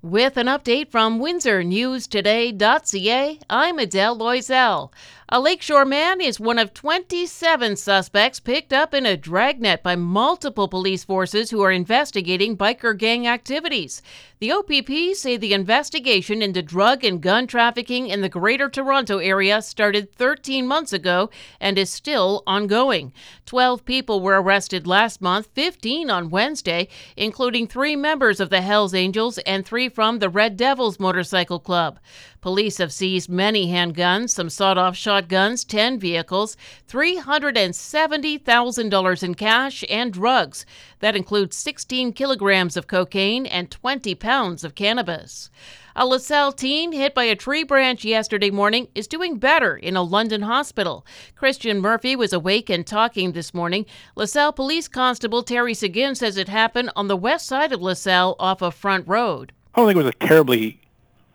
With 0.00 0.36
an 0.36 0.46
update 0.46 0.92
from 0.92 1.18
WindsorNewsToday.ca, 1.18 3.40
I'm 3.50 3.80
Adele 3.80 4.16
Loisel. 4.16 4.92
A 5.30 5.40
Lakeshore 5.40 5.84
man 5.84 6.22
is 6.22 6.40
one 6.40 6.58
of 6.58 6.72
27 6.72 7.76
suspects 7.76 8.40
picked 8.40 8.72
up 8.72 8.94
in 8.94 9.04
a 9.04 9.14
dragnet 9.14 9.82
by 9.82 9.94
multiple 9.94 10.68
police 10.68 11.04
forces 11.04 11.50
who 11.50 11.60
are 11.60 11.70
investigating 11.70 12.56
biker 12.56 12.96
gang 12.96 13.26
activities. 13.26 14.00
The 14.40 14.52
OPP 14.52 15.14
say 15.14 15.36
the 15.36 15.52
investigation 15.52 16.40
into 16.40 16.62
drug 16.62 17.04
and 17.04 17.20
gun 17.20 17.46
trafficking 17.46 18.08
in 18.08 18.22
the 18.22 18.30
Greater 18.30 18.70
Toronto 18.70 19.18
area 19.18 19.60
started 19.60 20.14
13 20.14 20.66
months 20.66 20.94
ago 20.94 21.28
and 21.60 21.76
is 21.76 21.90
still 21.90 22.42
ongoing. 22.46 23.12
12 23.44 23.84
people 23.84 24.22
were 24.22 24.40
arrested 24.40 24.86
last 24.86 25.20
month, 25.20 25.50
15 25.52 26.08
on 26.08 26.30
Wednesday, 26.30 26.88
including 27.18 27.66
three 27.66 27.96
members 27.96 28.40
of 28.40 28.48
the 28.48 28.62
Hells 28.62 28.94
Angels 28.94 29.36
and 29.38 29.66
three 29.66 29.90
from 29.90 30.20
the 30.20 30.30
Red 30.30 30.56
Devils 30.56 30.98
Motorcycle 30.98 31.60
Club. 31.60 31.98
Police 32.48 32.78
have 32.78 32.94
seized 32.94 33.28
many 33.28 33.66
handguns, 33.66 34.30
some 34.30 34.48
sawed 34.48 34.78
off 34.78 34.96
shotguns, 34.96 35.64
10 35.64 35.98
vehicles, 35.98 36.56
$370,000 36.88 39.22
in 39.22 39.34
cash, 39.34 39.84
and 39.90 40.10
drugs. 40.10 40.64
That 41.00 41.14
includes 41.14 41.56
16 41.56 42.14
kilograms 42.14 42.78
of 42.78 42.86
cocaine 42.86 43.44
and 43.44 43.70
20 43.70 44.14
pounds 44.14 44.64
of 44.64 44.74
cannabis. 44.74 45.50
A 45.94 46.06
LaSalle 46.06 46.52
teen 46.52 46.92
hit 46.92 47.14
by 47.14 47.24
a 47.24 47.36
tree 47.36 47.64
branch 47.64 48.02
yesterday 48.02 48.48
morning 48.48 48.88
is 48.94 49.06
doing 49.06 49.36
better 49.36 49.76
in 49.76 49.94
a 49.94 50.02
London 50.02 50.40
hospital. 50.40 51.04
Christian 51.36 51.82
Murphy 51.82 52.16
was 52.16 52.32
awake 52.32 52.70
and 52.70 52.86
talking 52.86 53.32
this 53.32 53.52
morning. 53.52 53.84
LaSalle 54.16 54.54
Police 54.54 54.88
Constable 54.88 55.42
Terry 55.42 55.74
Seguin 55.74 56.14
says 56.14 56.38
it 56.38 56.48
happened 56.48 56.88
on 56.96 57.08
the 57.08 57.16
west 57.16 57.46
side 57.46 57.72
of 57.72 57.82
LaSalle 57.82 58.36
off 58.40 58.62
of 58.62 58.74
Front 58.74 59.06
Road. 59.06 59.52
I 59.74 59.80
don't 59.80 59.88
think 59.88 59.98
it 59.98 60.04
was 60.04 60.14
a 60.18 60.26
terribly 60.26 60.80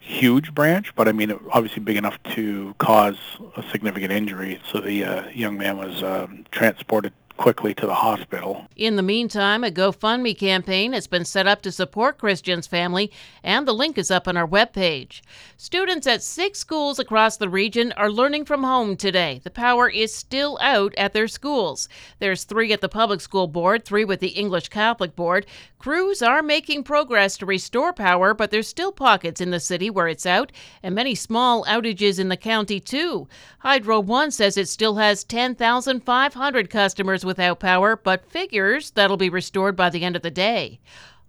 huge 0.00 0.54
branch, 0.54 0.94
but 0.94 1.06
I 1.06 1.12
mean, 1.12 1.38
obviously 1.52 1.82
big 1.82 1.96
enough 1.96 2.20
to 2.34 2.74
cause 2.78 3.18
a 3.56 3.62
significant 3.70 4.12
injury. 4.12 4.60
So 4.70 4.80
the 4.80 5.04
uh, 5.04 5.28
young 5.28 5.56
man 5.56 5.76
was 5.76 6.02
um, 6.02 6.44
transported 6.50 7.12
quickly 7.40 7.72
to 7.72 7.86
the 7.86 7.94
hospital. 7.94 8.66
In 8.76 8.96
the 8.96 9.02
meantime, 9.02 9.64
a 9.64 9.70
GoFundMe 9.70 10.38
campaign 10.38 10.92
has 10.92 11.06
been 11.06 11.24
set 11.24 11.46
up 11.46 11.62
to 11.62 11.72
support 11.72 12.18
Christian's 12.18 12.66
family, 12.66 13.10
and 13.42 13.66
the 13.66 13.72
link 13.72 13.96
is 13.96 14.10
up 14.10 14.28
on 14.28 14.36
our 14.36 14.46
webpage. 14.46 15.22
Students 15.56 16.06
at 16.06 16.22
six 16.22 16.58
schools 16.58 16.98
across 16.98 17.38
the 17.38 17.48
region 17.48 17.92
are 17.92 18.10
learning 18.10 18.44
from 18.44 18.62
home 18.62 18.94
today. 18.94 19.40
The 19.42 19.50
power 19.50 19.88
is 19.88 20.14
still 20.14 20.58
out 20.60 20.94
at 20.98 21.14
their 21.14 21.28
schools. 21.28 21.88
There's 22.18 22.44
three 22.44 22.74
at 22.74 22.82
the 22.82 22.90
public 22.90 23.22
school 23.22 23.46
board, 23.46 23.86
three 23.86 24.04
with 24.04 24.20
the 24.20 24.28
English 24.28 24.68
Catholic 24.68 25.16
board. 25.16 25.46
Crews 25.78 26.20
are 26.20 26.42
making 26.42 26.84
progress 26.84 27.38
to 27.38 27.46
restore 27.46 27.94
power, 27.94 28.34
but 28.34 28.50
there's 28.50 28.68
still 28.68 28.92
pockets 28.92 29.40
in 29.40 29.50
the 29.50 29.58
city 29.58 29.88
where 29.88 30.08
it's 30.08 30.26
out, 30.26 30.52
and 30.82 30.94
many 30.94 31.14
small 31.14 31.64
outages 31.64 32.18
in 32.18 32.28
the 32.28 32.36
county, 32.36 32.80
too. 32.80 33.28
Hydro 33.60 34.00
One 34.00 34.30
says 34.30 34.58
it 34.58 34.68
still 34.68 34.96
has 34.96 35.24
10,500 35.24 36.68
customers 36.68 37.24
without 37.30 37.60
power, 37.60 37.94
but 37.94 38.28
figures 38.28 38.90
that'll 38.90 39.16
be 39.16 39.30
restored 39.30 39.76
by 39.76 39.88
the 39.88 40.02
end 40.02 40.16
of 40.16 40.22
the 40.22 40.32
day. 40.32 40.80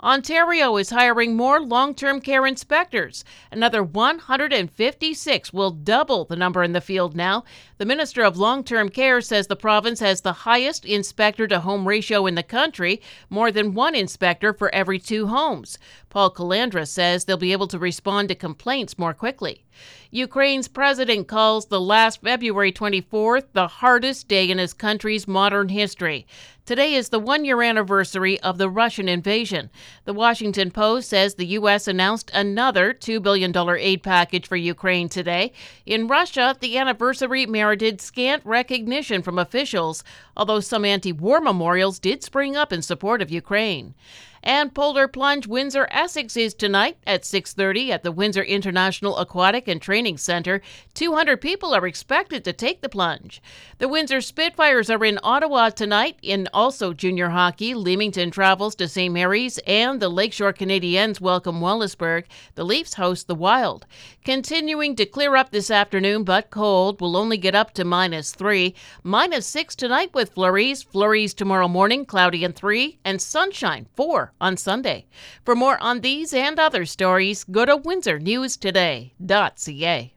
Ontario 0.00 0.76
is 0.76 0.90
hiring 0.90 1.34
more 1.34 1.60
long 1.60 1.92
term 1.92 2.20
care 2.20 2.46
inspectors. 2.46 3.24
Another 3.50 3.82
156 3.82 5.52
will 5.52 5.72
double 5.72 6.24
the 6.24 6.36
number 6.36 6.62
in 6.62 6.72
the 6.72 6.80
field 6.80 7.16
now. 7.16 7.42
The 7.78 7.84
Minister 7.84 8.22
of 8.22 8.36
Long 8.36 8.62
Term 8.62 8.90
Care 8.90 9.20
says 9.20 9.48
the 9.48 9.56
province 9.56 9.98
has 9.98 10.20
the 10.20 10.44
highest 10.44 10.84
inspector 10.84 11.48
to 11.48 11.58
home 11.58 11.88
ratio 11.88 12.26
in 12.26 12.36
the 12.36 12.44
country, 12.44 13.02
more 13.28 13.50
than 13.50 13.74
one 13.74 13.96
inspector 13.96 14.52
for 14.52 14.72
every 14.72 15.00
two 15.00 15.26
homes. 15.26 15.78
Paul 16.10 16.32
Calandra 16.32 16.86
says 16.86 17.24
they'll 17.24 17.36
be 17.36 17.52
able 17.52 17.68
to 17.68 17.78
respond 17.78 18.28
to 18.28 18.34
complaints 18.34 18.98
more 18.98 19.14
quickly. 19.14 19.64
Ukraine's 20.10 20.68
president 20.68 21.28
calls 21.28 21.66
the 21.66 21.80
last 21.80 22.22
February 22.22 22.72
24th 22.72 23.44
the 23.52 23.68
hardest 23.68 24.26
day 24.26 24.50
in 24.50 24.58
his 24.58 24.72
country's 24.72 25.28
modern 25.28 25.68
history. 25.68 26.26
Today 26.68 26.94
is 26.94 27.08
the 27.08 27.18
one 27.18 27.46
year 27.46 27.62
anniversary 27.62 28.38
of 28.40 28.58
the 28.58 28.68
Russian 28.68 29.08
invasion. 29.08 29.70
The 30.04 30.12
Washington 30.12 30.70
Post 30.70 31.08
says 31.08 31.34
the 31.34 31.46
U.S. 31.46 31.88
announced 31.88 32.30
another 32.34 32.92
$2 32.92 33.22
billion 33.22 33.56
aid 33.78 34.02
package 34.02 34.46
for 34.46 34.56
Ukraine 34.56 35.08
today. 35.08 35.52
In 35.86 36.08
Russia, 36.08 36.54
the 36.60 36.76
anniversary 36.76 37.46
merited 37.46 38.02
scant 38.02 38.42
recognition 38.44 39.22
from 39.22 39.38
officials, 39.38 40.04
although 40.36 40.60
some 40.60 40.84
anti 40.84 41.12
war 41.12 41.40
memorials 41.40 41.98
did 41.98 42.22
spring 42.22 42.54
up 42.54 42.70
in 42.70 42.82
support 42.82 43.22
of 43.22 43.30
Ukraine. 43.30 43.94
And 44.42 44.74
Polar 44.74 45.08
Plunge 45.08 45.46
Windsor 45.46 45.88
Essex 45.90 46.36
is 46.36 46.54
tonight 46.54 46.96
at 47.06 47.24
6:30 47.24 47.90
at 47.90 48.02
the 48.02 48.12
Windsor 48.12 48.42
International 48.42 49.16
Aquatic 49.16 49.66
and 49.66 49.82
Training 49.82 50.16
Center. 50.16 50.60
200 50.94 51.40
people 51.40 51.74
are 51.74 51.86
expected 51.86 52.44
to 52.44 52.52
take 52.52 52.80
the 52.80 52.88
plunge. 52.88 53.42
The 53.78 53.88
Windsor 53.88 54.20
Spitfires 54.20 54.90
are 54.90 55.04
in 55.04 55.18
Ottawa 55.22 55.70
tonight 55.70 56.16
in 56.22 56.48
also 56.54 56.92
junior 56.92 57.30
hockey. 57.30 57.74
Leamington 57.74 58.30
travels 58.30 58.74
to 58.76 58.88
St. 58.88 59.12
Mary's 59.12 59.58
and 59.66 60.00
the 60.00 60.08
Lakeshore 60.08 60.52
Canadiens 60.52 61.20
welcome 61.20 61.60
Wallaceburg. 61.60 62.24
The 62.54 62.64
Leafs 62.64 62.94
host 62.94 63.26
the 63.26 63.34
Wild. 63.34 63.86
Continuing 64.24 64.94
to 64.96 65.06
clear 65.06 65.36
up 65.36 65.50
this 65.50 65.70
afternoon 65.70 66.24
but 66.24 66.50
cold. 66.50 67.00
Will 67.00 67.16
only 67.16 67.36
get 67.36 67.54
up 67.54 67.74
to 67.74 67.84
minus 67.84 68.32
3. 68.32 68.74
Minus 69.02 69.46
6 69.46 69.74
tonight 69.74 70.10
with 70.14 70.32
flurries. 70.34 70.82
Flurries 70.82 71.34
tomorrow 71.34 71.68
morning, 71.68 72.04
cloudy 72.04 72.44
and 72.44 72.54
3 72.54 72.98
and 73.04 73.20
sunshine 73.20 73.86
4 74.28 74.34
on 74.40 74.56
Sunday. 74.56 75.06
For 75.44 75.54
more 75.54 75.80
on 75.82 76.00
these 76.00 76.34
and 76.34 76.58
other 76.58 76.84
stories, 76.84 77.44
go 77.44 77.64
to 77.64 77.78
windsornewstoday.ca. 77.78 80.14